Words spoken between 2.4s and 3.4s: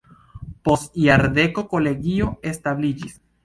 establiĝis.